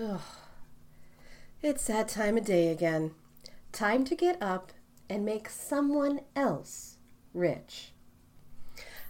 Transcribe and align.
Ugh. 0.00 0.20
It's 1.60 1.86
that 1.88 2.06
time 2.06 2.36
of 2.36 2.44
day 2.44 2.68
again. 2.68 3.12
Time 3.72 4.04
to 4.04 4.14
get 4.14 4.40
up 4.40 4.72
and 5.10 5.24
make 5.24 5.48
someone 5.48 6.20
else 6.36 6.98
rich. 7.34 7.90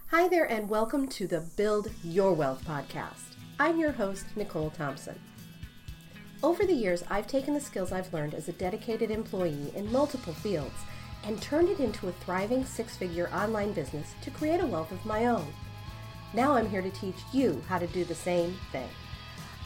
Hi 0.07 0.27
there, 0.27 0.45
and 0.45 0.67
welcome 0.67 1.07
to 1.09 1.27
the 1.27 1.41
Build 1.41 1.91
Your 2.03 2.33
Wealth 2.33 2.65
podcast. 2.65 3.35
I'm 3.59 3.77
your 3.77 3.91
host, 3.91 4.25
Nicole 4.35 4.71
Thompson. 4.71 5.19
Over 6.41 6.65
the 6.65 6.73
years, 6.73 7.03
I've 7.07 7.27
taken 7.27 7.53
the 7.53 7.61
skills 7.61 7.91
I've 7.91 8.11
learned 8.11 8.33
as 8.33 8.47
a 8.49 8.53
dedicated 8.53 9.11
employee 9.11 9.71
in 9.75 9.91
multiple 9.91 10.33
fields 10.33 10.79
and 11.23 11.39
turned 11.39 11.69
it 11.69 11.79
into 11.79 12.07
a 12.07 12.13
thriving 12.13 12.65
six 12.65 12.97
figure 12.97 13.29
online 13.31 13.73
business 13.73 14.15
to 14.23 14.31
create 14.31 14.61
a 14.61 14.65
wealth 14.65 14.91
of 14.91 15.05
my 15.05 15.27
own. 15.27 15.53
Now 16.33 16.55
I'm 16.55 16.69
here 16.69 16.81
to 16.81 16.89
teach 16.89 17.17
you 17.31 17.61
how 17.67 17.77
to 17.77 17.85
do 17.85 18.03
the 18.05 18.15
same 18.15 18.57
thing. 18.71 18.89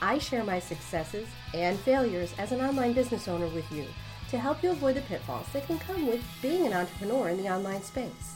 I 0.04 0.18
share 0.18 0.44
my 0.44 0.60
successes 0.60 1.30
and 1.54 1.80
failures 1.80 2.34
as 2.38 2.52
an 2.52 2.60
online 2.60 2.92
business 2.92 3.30
owner 3.30 3.48
with 3.48 3.72
you 3.72 3.86
to 4.32 4.38
help 4.38 4.62
you 4.62 4.72
avoid 4.72 4.98
the 4.98 5.02
pitfalls 5.04 5.48
that 5.54 5.66
can 5.66 5.80
come 5.80 6.08
with 6.08 6.22
being 6.42 6.68
an 6.68 6.74
entrepreneur 6.74 7.30
in 7.30 7.38
the 7.38 7.48
online 7.48 7.82
space. 7.82 8.36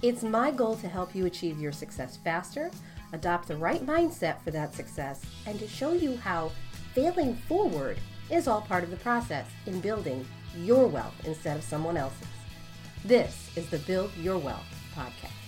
It's 0.00 0.22
my 0.22 0.50
goal 0.50 0.76
to 0.76 0.88
help 0.88 1.14
you 1.14 1.26
achieve 1.26 1.60
your 1.60 1.72
success 1.72 2.16
faster, 2.16 2.70
adopt 3.12 3.48
the 3.48 3.56
right 3.58 3.84
mindset 3.84 4.40
for 4.40 4.50
that 4.52 4.72
success, 4.72 5.20
and 5.44 5.58
to 5.58 5.68
show 5.68 5.92
you 5.92 6.16
how 6.16 6.50
failing 6.94 7.34
forward 7.34 7.98
is 8.30 8.48
all 8.48 8.62
part 8.62 8.82
of 8.82 8.90
the 8.90 8.96
process 8.96 9.46
in 9.66 9.80
building 9.80 10.26
your 10.56 10.86
wealth 10.86 11.14
instead 11.24 11.58
of 11.58 11.64
someone 11.64 11.98
else's. 11.98 12.28
This 13.04 13.50
is 13.56 13.68
the 13.68 13.78
Build 13.80 14.10
Your 14.16 14.38
Wealth 14.38 14.64
podcast. 14.96 15.43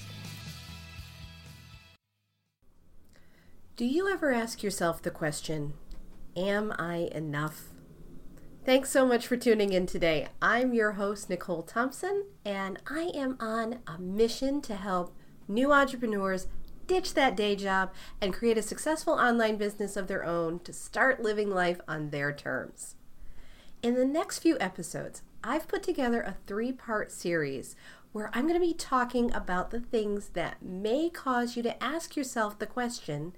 Do 3.76 3.84
you 3.84 4.08
ever 4.08 4.32
ask 4.32 4.62
yourself 4.62 5.02
the 5.02 5.10
question, 5.10 5.74
Am 6.34 6.72
I 6.78 7.10
enough? 7.12 7.74
Thanks 8.64 8.88
so 8.88 9.04
much 9.04 9.26
for 9.26 9.36
tuning 9.36 9.74
in 9.74 9.84
today. 9.84 10.28
I'm 10.40 10.72
your 10.72 10.92
host, 10.92 11.28
Nicole 11.28 11.62
Thompson, 11.62 12.24
and 12.42 12.80
I 12.86 13.10
am 13.14 13.36
on 13.38 13.80
a 13.86 13.98
mission 13.98 14.62
to 14.62 14.76
help 14.76 15.14
new 15.46 15.74
entrepreneurs 15.74 16.46
ditch 16.86 17.12
that 17.12 17.36
day 17.36 17.54
job 17.54 17.92
and 18.18 18.32
create 18.32 18.56
a 18.56 18.62
successful 18.62 19.12
online 19.12 19.56
business 19.56 19.94
of 19.94 20.08
their 20.08 20.24
own 20.24 20.60
to 20.60 20.72
start 20.72 21.22
living 21.22 21.50
life 21.50 21.82
on 21.86 22.08
their 22.08 22.32
terms. 22.32 22.94
In 23.82 23.94
the 23.94 24.06
next 24.06 24.38
few 24.38 24.56
episodes, 24.58 25.20
I've 25.44 25.68
put 25.68 25.82
together 25.82 26.22
a 26.22 26.38
three 26.46 26.72
part 26.72 27.12
series 27.12 27.76
where 28.12 28.30
I'm 28.32 28.48
going 28.48 28.58
to 28.58 28.66
be 28.66 28.72
talking 28.72 29.30
about 29.34 29.70
the 29.70 29.80
things 29.80 30.30
that 30.30 30.62
may 30.62 31.10
cause 31.10 31.58
you 31.58 31.62
to 31.64 31.84
ask 31.84 32.16
yourself 32.16 32.58
the 32.58 32.64
question 32.64 33.34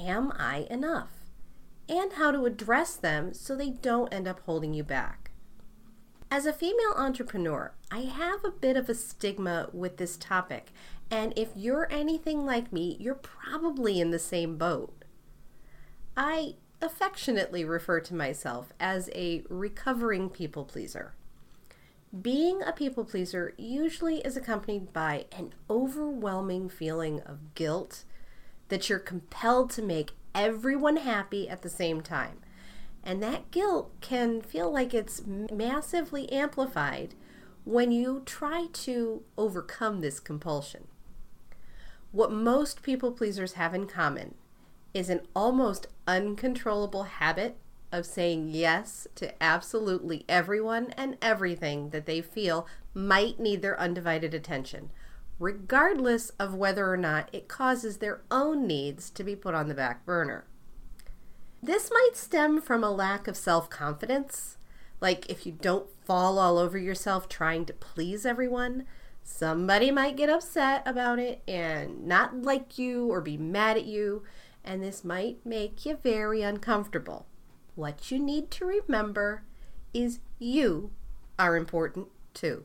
Am 0.00 0.32
I 0.38 0.66
enough? 0.70 1.10
And 1.88 2.14
how 2.14 2.30
to 2.30 2.46
address 2.46 2.96
them 2.96 3.34
so 3.34 3.54
they 3.54 3.70
don't 3.70 4.12
end 4.14 4.26
up 4.26 4.40
holding 4.46 4.72
you 4.72 4.82
back. 4.82 5.30
As 6.30 6.46
a 6.46 6.52
female 6.52 6.94
entrepreneur, 6.96 7.72
I 7.90 8.00
have 8.00 8.44
a 8.44 8.50
bit 8.50 8.76
of 8.76 8.88
a 8.88 8.94
stigma 8.94 9.68
with 9.72 9.98
this 9.98 10.16
topic, 10.16 10.72
and 11.10 11.32
if 11.36 11.48
you're 11.56 11.88
anything 11.90 12.46
like 12.46 12.72
me, 12.72 12.96
you're 13.00 13.16
probably 13.16 14.00
in 14.00 14.10
the 14.10 14.18
same 14.18 14.56
boat. 14.56 15.04
I 16.16 16.54
affectionately 16.80 17.64
refer 17.64 18.00
to 18.00 18.14
myself 18.14 18.72
as 18.80 19.10
a 19.14 19.42
recovering 19.50 20.30
people 20.30 20.64
pleaser. 20.64 21.14
Being 22.22 22.62
a 22.62 22.72
people 22.72 23.04
pleaser 23.04 23.52
usually 23.58 24.18
is 24.18 24.36
accompanied 24.36 24.92
by 24.92 25.26
an 25.36 25.52
overwhelming 25.68 26.68
feeling 26.68 27.20
of 27.20 27.54
guilt 27.54 28.04
that 28.70 28.88
you're 28.88 28.98
compelled 28.98 29.70
to 29.70 29.82
make 29.82 30.12
everyone 30.34 30.96
happy 30.96 31.48
at 31.48 31.62
the 31.62 31.68
same 31.68 32.00
time. 32.00 32.38
And 33.04 33.22
that 33.22 33.50
guilt 33.50 33.92
can 34.00 34.40
feel 34.40 34.70
like 34.70 34.94
it's 34.94 35.22
massively 35.26 36.30
amplified 36.32 37.14
when 37.64 37.92
you 37.92 38.22
try 38.24 38.66
to 38.72 39.22
overcome 39.36 40.00
this 40.00 40.18
compulsion. 40.18 40.86
What 42.12 42.32
most 42.32 42.82
people 42.82 43.12
pleasers 43.12 43.52
have 43.52 43.74
in 43.74 43.86
common 43.86 44.34
is 44.92 45.08
an 45.08 45.20
almost 45.34 45.86
uncontrollable 46.06 47.04
habit 47.04 47.56
of 47.92 48.06
saying 48.06 48.48
yes 48.48 49.06
to 49.16 49.42
absolutely 49.42 50.24
everyone 50.28 50.92
and 50.96 51.16
everything 51.22 51.90
that 51.90 52.06
they 52.06 52.20
feel 52.20 52.66
might 52.94 53.38
need 53.38 53.62
their 53.62 53.78
undivided 53.80 54.34
attention, 54.34 54.90
regardless 55.40 56.28
of 56.38 56.54
whether 56.54 56.88
or 56.92 56.98
not 56.98 57.30
it 57.32 57.48
causes 57.48 57.96
their 57.96 58.20
own 58.30 58.66
needs 58.66 59.10
to 59.10 59.24
be 59.24 59.34
put 59.34 59.54
on 59.54 59.68
the 59.68 59.74
back 59.74 60.04
burner. 60.04 60.44
This 61.62 61.90
might 61.90 62.10
stem 62.14 62.60
from 62.60 62.84
a 62.84 62.90
lack 62.90 63.26
of 63.26 63.36
self 63.36 63.68
confidence. 63.68 64.58
Like 65.00 65.28
if 65.30 65.46
you 65.46 65.52
don't 65.52 65.88
fall 66.04 66.38
all 66.38 66.58
over 66.58 66.78
yourself 66.78 67.28
trying 67.28 67.64
to 67.66 67.72
please 67.72 68.26
everyone, 68.26 68.84
somebody 69.24 69.90
might 69.90 70.16
get 70.16 70.28
upset 70.28 70.82
about 70.86 71.18
it 71.18 71.42
and 71.48 72.06
not 72.06 72.42
like 72.42 72.78
you 72.78 73.10
or 73.10 73.22
be 73.22 73.38
mad 73.38 73.78
at 73.78 73.86
you, 73.86 74.22
and 74.62 74.82
this 74.82 75.04
might 75.04 75.44
make 75.44 75.86
you 75.86 75.96
very 76.02 76.42
uncomfortable. 76.42 77.26
What 77.74 78.10
you 78.10 78.18
need 78.18 78.50
to 78.52 78.66
remember 78.66 79.44
is 79.94 80.20
you 80.38 80.90
are 81.38 81.56
important 81.56 82.08
too. 82.34 82.64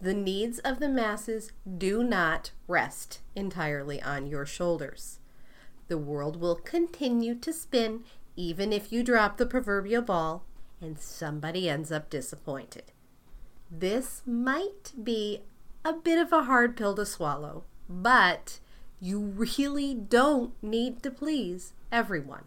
The 0.00 0.14
needs 0.14 0.58
of 0.58 0.80
the 0.80 0.88
masses 0.88 1.52
do 1.78 2.02
not 2.02 2.50
rest 2.66 3.20
entirely 3.34 4.02
on 4.02 4.26
your 4.26 4.44
shoulders. 4.44 5.18
The 5.88 5.98
world 5.98 6.40
will 6.40 6.56
continue 6.56 7.34
to 7.36 7.52
spin 7.52 8.04
even 8.36 8.72
if 8.72 8.92
you 8.92 9.02
drop 9.02 9.36
the 9.36 9.46
proverbial 9.46 10.02
ball 10.02 10.44
and 10.80 10.98
somebody 10.98 11.68
ends 11.68 11.92
up 11.92 12.10
disappointed. 12.10 12.92
This 13.70 14.22
might 14.26 14.92
be 15.02 15.42
a 15.84 15.92
bit 15.92 16.18
of 16.18 16.32
a 16.32 16.44
hard 16.44 16.76
pill 16.76 16.94
to 16.96 17.06
swallow, 17.06 17.64
but 17.88 18.60
you 19.00 19.20
really 19.20 19.94
don't 19.94 20.52
need 20.62 21.02
to 21.02 21.10
please 21.10 21.72
everyone. 21.92 22.44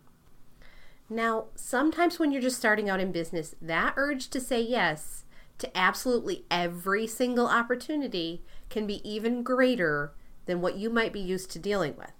Now, 1.09 1.45
sometimes 1.55 2.19
when 2.19 2.31
you're 2.31 2.41
just 2.41 2.57
starting 2.57 2.89
out 2.89 2.99
in 2.99 3.11
business, 3.11 3.55
that 3.61 3.93
urge 3.95 4.29
to 4.29 4.41
say 4.41 4.61
yes 4.61 5.23
to 5.59 5.77
absolutely 5.77 6.45
every 6.51 7.07
single 7.07 7.47
opportunity 7.47 8.43
can 8.69 8.85
be 8.85 9.07
even 9.09 9.43
greater 9.43 10.13
than 10.45 10.61
what 10.61 10.75
you 10.75 10.89
might 10.89 11.13
be 11.13 11.19
used 11.19 11.51
to 11.51 11.59
dealing 11.59 11.95
with. 11.97 12.11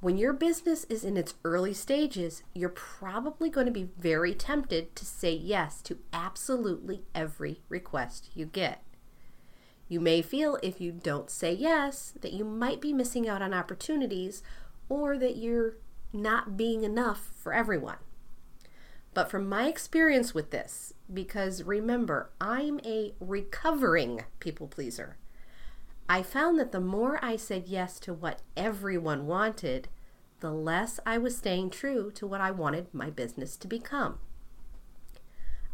When 0.00 0.18
your 0.18 0.34
business 0.34 0.84
is 0.84 1.04
in 1.04 1.16
its 1.16 1.34
early 1.42 1.72
stages, 1.72 2.42
you're 2.52 2.68
probably 2.68 3.48
going 3.48 3.66
to 3.66 3.72
be 3.72 3.88
very 3.98 4.34
tempted 4.34 4.94
to 4.94 5.04
say 5.06 5.32
yes 5.32 5.80
to 5.82 5.98
absolutely 6.12 7.02
every 7.14 7.62
request 7.68 8.30
you 8.34 8.44
get. 8.46 8.82
You 9.88 10.00
may 10.00 10.20
feel 10.20 10.58
if 10.62 10.80
you 10.80 10.92
don't 10.92 11.30
say 11.30 11.52
yes 11.52 12.12
that 12.20 12.32
you 12.32 12.44
might 12.44 12.80
be 12.80 12.92
missing 12.92 13.28
out 13.28 13.40
on 13.40 13.54
opportunities 13.54 14.42
or 14.88 15.16
that 15.16 15.36
you're 15.36 15.76
not 16.12 16.56
being 16.56 16.84
enough 16.84 17.30
for 17.34 17.52
everyone. 17.52 17.98
But 19.16 19.30
from 19.30 19.48
my 19.48 19.66
experience 19.66 20.34
with 20.34 20.50
this, 20.50 20.92
because 21.10 21.62
remember, 21.62 22.32
I'm 22.38 22.78
a 22.84 23.14
recovering 23.18 24.24
people 24.40 24.68
pleaser, 24.68 25.16
I 26.06 26.22
found 26.22 26.60
that 26.60 26.70
the 26.70 26.82
more 26.82 27.18
I 27.24 27.36
said 27.36 27.64
yes 27.66 27.98
to 28.00 28.12
what 28.12 28.42
everyone 28.58 29.26
wanted, 29.26 29.88
the 30.40 30.50
less 30.50 31.00
I 31.06 31.16
was 31.16 31.34
staying 31.34 31.70
true 31.70 32.10
to 32.10 32.26
what 32.26 32.42
I 32.42 32.50
wanted 32.50 32.92
my 32.92 33.08
business 33.08 33.56
to 33.56 33.66
become. 33.66 34.18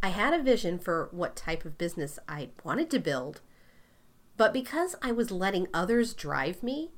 I 0.01 0.11
had 0.11 0.33
a 0.33 0.41
vision 0.41 0.79
for 0.79 1.09
what 1.11 1.35
type 1.35 1.65
of 1.65 1.77
business 1.77 2.21
I 2.29 2.51
wanted 2.63 2.91
to 2.91 3.01
build, 3.01 3.41
but 4.37 4.53
because 4.53 4.95
I 5.03 5.11
was 5.11 5.33
letting 5.33 5.67
others 5.75 6.15
drive 6.15 6.63
me, 6.63 6.93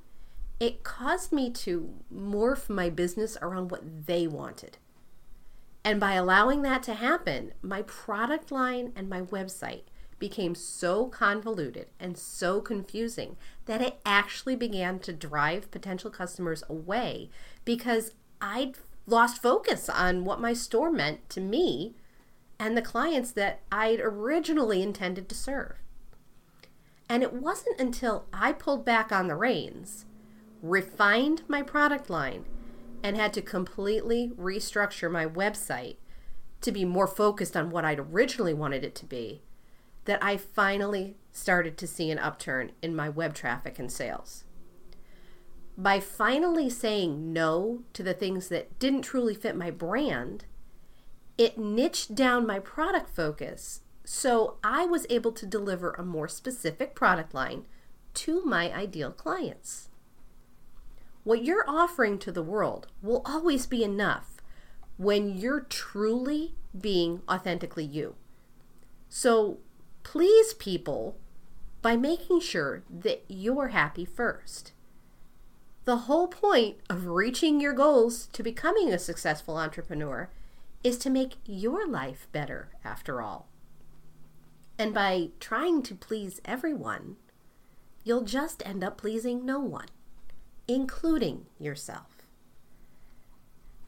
it 0.61 0.84
caused 0.84 1.32
me 1.32 1.49
to 1.52 1.94
morph 2.14 2.69
my 2.69 2.90
business 2.90 3.38
around 3.40 3.70
what 3.70 4.06
they 4.06 4.26
wanted. 4.26 4.76
And 5.84 6.00
by 6.00 6.14
allowing 6.14 6.62
that 6.62 6.82
to 6.84 6.94
happen, 6.94 7.52
my 7.60 7.82
product 7.82 8.50
line 8.50 8.92
and 8.96 9.08
my 9.08 9.20
website 9.20 9.82
became 10.19 10.54
so 10.54 11.06
convoluted 11.06 11.88
and 12.00 12.16
so 12.16 12.62
confusing 12.62 13.36
that 13.66 13.82
it 13.82 14.00
actually 14.06 14.56
began 14.56 14.98
to 15.00 15.12
drive 15.12 15.70
potential 15.70 16.10
customers 16.10 16.64
away 16.69 17.28
because 17.66 18.12
I'd 18.40 18.76
lost 19.06 19.42
focus 19.42 19.90
on 19.90 20.25
what 20.25 20.40
my 20.40 20.54
store 20.54 20.90
meant 20.90 21.28
to 21.31 21.40
me 21.40 21.94
and 22.58 22.76
the 22.76 22.82
clients 22.82 23.32
that 23.32 23.60
I'd 23.70 24.00
originally 24.00 24.82
intended 24.82 25.28
to 25.28 25.34
serve. 25.34 25.76
And 27.08 27.22
it 27.22 27.34
wasn't 27.34 27.78
until 27.78 28.25
I 28.32 28.52
pulled 28.52 28.84
back 28.84 29.12
on 29.12 29.28
the 29.28 29.34
reins, 29.34 30.06
refined 30.62 31.42
my 31.48 31.62
product 31.62 32.08
line, 32.08 32.46
and 33.04 33.18
had 33.18 33.34
to 33.34 33.42
completely 33.42 34.32
restructure 34.36 35.10
my 35.10 35.26
website 35.26 35.96
to 36.62 36.72
be 36.72 36.86
more 36.86 37.06
focused 37.06 37.54
on 37.54 37.68
what 37.68 37.84
I'd 37.84 38.00
originally 38.00 38.54
wanted 38.54 38.82
it 38.82 38.94
to 38.94 39.04
be, 39.04 39.42
that 40.06 40.24
I 40.24 40.38
finally 40.38 41.14
started 41.30 41.76
to 41.76 41.86
see 41.86 42.10
an 42.10 42.18
upturn 42.18 42.72
in 42.80 42.96
my 42.96 43.10
web 43.10 43.34
traffic 43.34 43.78
and 43.78 43.92
sales. 43.92 44.44
By 45.76 46.00
finally 46.00 46.70
saying 46.70 47.30
no 47.30 47.82
to 47.92 48.02
the 48.02 48.14
things 48.14 48.48
that 48.48 48.78
didn't 48.78 49.02
truly 49.02 49.34
fit 49.34 49.54
my 49.54 49.70
brand 49.70 50.46
It 51.36 51.58
niched 51.58 52.14
down 52.14 52.46
my 52.46 52.58
product 52.60 53.10
focus 53.14 53.80
so 54.04 54.56
I 54.62 54.86
was 54.86 55.06
able 55.10 55.32
to 55.32 55.46
deliver 55.46 55.92
a 55.92 56.04
more 56.04 56.28
specific 56.28 56.94
product 56.94 57.34
line 57.34 57.64
to 58.14 58.44
my 58.44 58.72
ideal 58.72 59.10
clients. 59.10 59.88
What 61.25 61.44
you're 61.44 61.65
offering 61.67 62.19
to 62.21 62.32
the 62.32 62.43
world 62.43 62.87
will 63.03 63.23
always 63.25 63.67
be 63.67 63.82
enough 63.82 64.37
when 64.99 65.37
you're 65.37 65.61
truly 65.61 66.55
being 66.79 67.23
authentically 67.29 67.85
you. 67.85 68.15
So 69.09 69.59
please 70.03 70.55
people 70.55 71.17
by 71.81 71.97
making 71.97 72.41
sure 72.41 72.82
that 72.88 73.25
you're 73.26 73.69
happy 73.69 74.05
first. 74.05 74.73
The 75.85 75.97
whole 75.97 76.29
point 76.29 76.76
of 76.88 77.06
reaching 77.06 77.61
your 77.61 77.75
goals 77.75 78.26
to 78.32 78.43
becoming 78.43 78.93
a 78.93 78.99
successful 78.99 79.56
entrepreneur 79.56 80.31
is 80.82 80.99
to 80.99 81.11
make 81.11 81.37
your 81.47 81.87
life 81.87 82.29
better, 82.32 82.71
after 82.85 83.21
all. 83.21 83.49
And 84.79 84.93
by 84.93 85.31
trying 85.41 85.82
to 85.85 85.94
please 85.94 86.41
everyone, 86.44 87.17
you'll 88.03 88.25
just 88.25 88.67
end 88.67 88.82
up 88.82 88.99
pleasing 88.99 89.44
no 89.44 89.61
one, 89.61 89.88
including 90.69 91.46
yourself. 91.58 92.14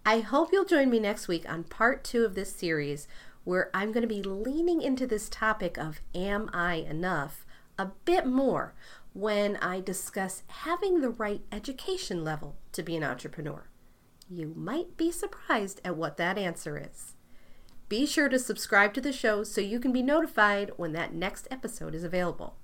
I 0.05 0.21
hope 0.21 0.51
you'll 0.53 0.65
join 0.65 0.91
me 0.91 1.01
next 1.01 1.27
week 1.27 1.49
on 1.49 1.65
part 1.65 2.05
two 2.05 2.25
of 2.25 2.35
this 2.35 2.55
series 2.55 3.09
where 3.45 3.71
I'm 3.75 3.93
going 3.93 4.03
to 4.03 4.09
be 4.09 4.23
leaning 4.23 4.83
into 4.83 5.07
this 5.07 5.29
topic 5.29 5.77
of 5.79 6.01
Am 6.15 6.51
I 6.53 6.75
Enough 6.75 7.45
a 7.79 7.87
bit 8.05 8.27
more 8.27 8.75
when 9.13 9.57
I 9.57 9.81
discuss 9.81 10.43
having 10.49 11.01
the 11.01 11.11
right 11.11 11.43
education 11.51 12.23
level 12.23 12.57
to 12.73 12.83
be 12.83 12.97
an 12.97 13.05
entrepreneur. 13.05 13.69
You 14.29 14.53
might 14.57 14.97
be 14.97 15.11
surprised 15.11 15.81
at 15.85 15.97
what 15.97 16.17
that 16.17 16.37
answer 16.37 16.77
is. 16.79 17.15
Be 17.89 18.05
sure 18.05 18.29
to 18.29 18.39
subscribe 18.39 18.93
to 18.95 19.01
the 19.01 19.13
show 19.13 19.45
so 19.45 19.61
you 19.61 19.79
can 19.79 19.93
be 19.93 20.03
notified 20.03 20.73
when 20.77 20.93
that 20.93 21.15
next 21.15 21.47
episode 21.51 21.95
is 21.95 22.05
available. 22.05 22.57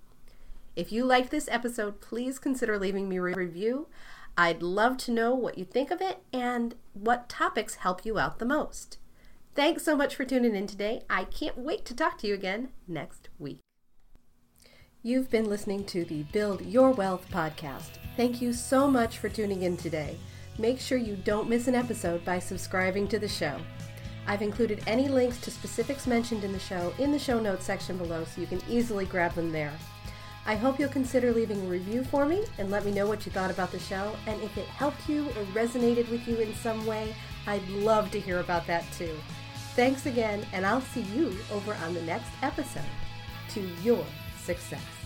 If 0.74 0.90
you 0.90 1.04
like 1.04 1.28
this 1.28 1.48
episode, 1.50 2.00
please 2.00 2.38
consider 2.38 2.78
leaving 2.78 3.06
me 3.08 3.18
a 3.18 3.22
review. 3.22 3.88
I'd 4.38 4.62
love 4.62 4.96
to 4.98 5.10
know 5.10 5.34
what 5.34 5.58
you 5.58 5.66
think 5.66 5.90
of 5.90 6.00
it 6.00 6.22
and 6.32 6.74
what 6.94 7.28
topics 7.28 7.76
help 7.76 8.06
you 8.06 8.18
out 8.18 8.38
the 8.38 8.46
most. 8.46 8.96
Thanks 9.54 9.84
so 9.84 9.94
much 9.94 10.14
for 10.14 10.24
tuning 10.24 10.56
in 10.56 10.66
today. 10.66 11.02
I 11.10 11.24
can't 11.24 11.58
wait 11.58 11.84
to 11.84 11.94
talk 11.94 12.16
to 12.18 12.26
you 12.26 12.32
again 12.32 12.70
next 12.88 13.28
week. 13.38 13.58
You've 15.02 15.30
been 15.30 15.44
listening 15.44 15.84
to 15.86 16.06
the 16.06 16.22
Build 16.32 16.62
Your 16.62 16.92
Wealth 16.92 17.26
podcast. 17.30 17.98
Thank 18.16 18.40
you 18.40 18.54
so 18.54 18.90
much 18.90 19.18
for 19.18 19.28
tuning 19.28 19.64
in 19.64 19.76
today. 19.76 20.16
Make 20.58 20.80
sure 20.80 20.96
you 20.96 21.16
don't 21.16 21.50
miss 21.50 21.68
an 21.68 21.74
episode 21.74 22.24
by 22.24 22.38
subscribing 22.38 23.08
to 23.08 23.18
the 23.18 23.28
show. 23.28 23.58
I've 24.26 24.40
included 24.40 24.82
any 24.86 25.08
links 25.08 25.38
to 25.42 25.50
specifics 25.50 26.06
mentioned 26.06 26.44
in 26.44 26.52
the 26.52 26.58
show 26.58 26.94
in 26.98 27.12
the 27.12 27.18
show 27.18 27.38
notes 27.40 27.66
section 27.66 27.98
below 27.98 28.24
so 28.24 28.40
you 28.40 28.46
can 28.46 28.62
easily 28.70 29.04
grab 29.04 29.34
them 29.34 29.52
there. 29.52 29.72
I 30.44 30.56
hope 30.56 30.80
you'll 30.80 30.88
consider 30.88 31.32
leaving 31.32 31.60
a 31.60 31.70
review 31.70 32.02
for 32.04 32.26
me 32.26 32.44
and 32.58 32.70
let 32.70 32.84
me 32.84 32.90
know 32.90 33.06
what 33.06 33.24
you 33.24 33.32
thought 33.32 33.50
about 33.50 33.70
the 33.70 33.78
show. 33.78 34.16
And 34.26 34.42
if 34.42 34.56
it 34.58 34.66
helped 34.66 35.08
you 35.08 35.28
or 35.28 35.44
resonated 35.54 36.08
with 36.10 36.26
you 36.26 36.36
in 36.36 36.52
some 36.54 36.84
way, 36.84 37.14
I'd 37.46 37.66
love 37.68 38.10
to 38.10 38.20
hear 38.20 38.40
about 38.40 38.66
that 38.66 38.84
too. 38.92 39.16
Thanks 39.74 40.06
again, 40.06 40.44
and 40.52 40.66
I'll 40.66 40.80
see 40.80 41.02
you 41.02 41.36
over 41.52 41.74
on 41.74 41.94
the 41.94 42.02
next 42.02 42.30
episode 42.42 42.82
to 43.50 43.60
your 43.82 44.04
success. 44.44 45.01